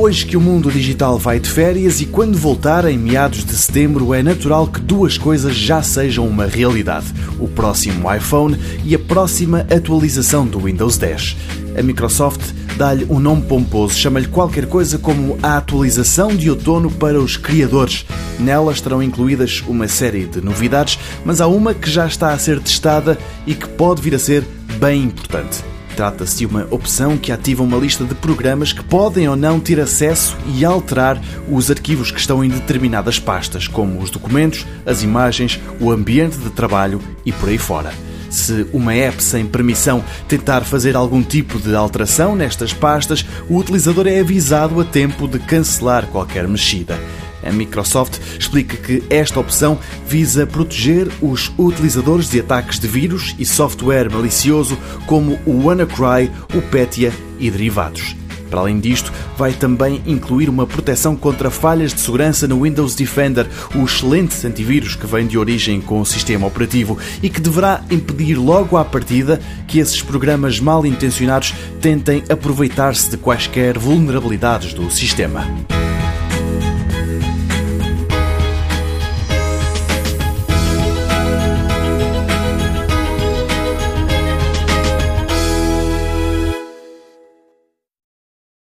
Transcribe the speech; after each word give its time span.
hoje 0.00 0.24
que 0.24 0.36
o 0.36 0.40
mundo 0.40 0.70
digital 0.70 1.18
vai 1.18 1.38
de 1.38 1.50
férias 1.50 2.00
e 2.00 2.06
quando 2.06 2.38
voltar 2.38 2.86
em 2.86 2.96
meados 2.96 3.44
de 3.44 3.52
setembro 3.52 4.14
é 4.14 4.22
natural 4.22 4.66
que 4.66 4.80
duas 4.80 5.18
coisas 5.18 5.54
já 5.54 5.82
sejam 5.82 6.26
uma 6.26 6.46
realidade: 6.46 7.06
o 7.38 7.46
próximo 7.46 8.12
iPhone 8.12 8.58
e 8.82 8.94
a 8.94 8.98
próxima 8.98 9.66
atualização 9.70 10.46
do 10.46 10.58
Windows 10.60 10.96
10. 10.96 11.36
A 11.78 11.82
Microsoft 11.82 12.40
dá-lhe 12.78 13.04
um 13.10 13.20
nome 13.20 13.42
pomposo, 13.42 13.98
chama-lhe 13.98 14.26
qualquer 14.26 14.66
coisa 14.66 14.96
como 14.96 15.38
a 15.42 15.58
atualização 15.58 16.34
de 16.34 16.48
outono 16.48 16.90
para 16.90 17.20
os 17.20 17.36
criadores. 17.36 18.06
Nela 18.38 18.72
estarão 18.72 19.02
incluídas 19.02 19.62
uma 19.68 19.86
série 19.86 20.24
de 20.24 20.40
novidades, 20.40 20.98
mas 21.26 21.42
há 21.42 21.46
uma 21.46 21.74
que 21.74 21.90
já 21.90 22.06
está 22.06 22.32
a 22.32 22.38
ser 22.38 22.58
testada 22.58 23.18
e 23.46 23.54
que 23.54 23.68
pode 23.68 24.00
vir 24.00 24.14
a 24.14 24.18
ser 24.18 24.44
bem 24.78 25.02
importante. 25.02 25.69
Trata-se 26.00 26.38
de 26.38 26.46
uma 26.46 26.66
opção 26.70 27.18
que 27.18 27.30
ativa 27.30 27.62
uma 27.62 27.76
lista 27.76 28.06
de 28.06 28.14
programas 28.14 28.72
que 28.72 28.82
podem 28.82 29.28
ou 29.28 29.36
não 29.36 29.60
ter 29.60 29.78
acesso 29.78 30.34
e 30.46 30.64
alterar 30.64 31.20
os 31.46 31.70
arquivos 31.70 32.10
que 32.10 32.18
estão 32.18 32.42
em 32.42 32.48
determinadas 32.48 33.18
pastas, 33.18 33.68
como 33.68 34.00
os 34.00 34.08
documentos, 34.08 34.64
as 34.86 35.02
imagens, 35.02 35.60
o 35.78 35.90
ambiente 35.90 36.38
de 36.38 36.48
trabalho 36.48 37.02
e 37.22 37.30
por 37.32 37.50
aí 37.50 37.58
fora. 37.58 37.92
Se 38.30 38.66
uma 38.72 38.94
app 38.94 39.22
sem 39.22 39.44
permissão 39.44 40.02
tentar 40.26 40.62
fazer 40.62 40.96
algum 40.96 41.22
tipo 41.22 41.58
de 41.58 41.74
alteração 41.74 42.34
nestas 42.34 42.72
pastas, 42.72 43.22
o 43.46 43.58
utilizador 43.58 44.06
é 44.06 44.20
avisado 44.20 44.80
a 44.80 44.84
tempo 44.86 45.28
de 45.28 45.38
cancelar 45.38 46.06
qualquer 46.06 46.48
mexida. 46.48 46.98
A 47.42 47.50
Microsoft 47.50 48.18
explica 48.38 48.76
que 48.76 49.02
esta 49.10 49.40
opção 49.40 49.78
visa 50.06 50.46
proteger 50.46 51.08
os 51.20 51.52
utilizadores 51.58 52.28
de 52.28 52.40
ataques 52.40 52.78
de 52.78 52.86
vírus 52.86 53.34
e 53.38 53.46
software 53.46 54.10
malicioso 54.10 54.76
como 55.06 55.38
o 55.46 55.66
WannaCry, 55.66 56.30
o 56.54 56.62
Petya 56.62 57.12
e 57.38 57.50
derivados. 57.50 58.16
Para 58.50 58.60
além 58.60 58.80
disto, 58.80 59.12
vai 59.38 59.52
também 59.52 60.02
incluir 60.04 60.50
uma 60.50 60.66
proteção 60.66 61.14
contra 61.14 61.50
falhas 61.50 61.94
de 61.94 62.00
segurança 62.00 62.48
no 62.48 62.62
Windows 62.62 62.96
Defender, 62.96 63.46
o 63.74 63.84
excelente 63.84 64.44
antivírus 64.44 64.96
que 64.96 65.06
vem 65.06 65.26
de 65.26 65.38
origem 65.38 65.80
com 65.80 66.00
o 66.00 66.06
sistema 66.06 66.48
operativo 66.48 66.98
e 67.22 67.30
que 67.30 67.40
deverá 67.40 67.82
impedir 67.90 68.34
logo 68.34 68.76
à 68.76 68.84
partida 68.84 69.40
que 69.68 69.78
esses 69.78 70.02
programas 70.02 70.58
mal 70.58 70.84
intencionados 70.84 71.54
tentem 71.80 72.24
aproveitar-se 72.28 73.08
de 73.08 73.16
quaisquer 73.16 73.78
vulnerabilidades 73.78 74.74
do 74.74 74.90
sistema. 74.90 75.46